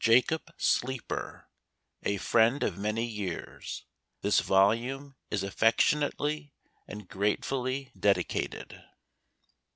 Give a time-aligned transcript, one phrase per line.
[0.03, 3.83] JACOB SLEEPER, / A FRIEND OF MANY Y £
[4.23, 6.51] his Uoltnrtc is AFFECTIONATELY
[6.87, 8.81] AND GRATEFULLY DEDICATED.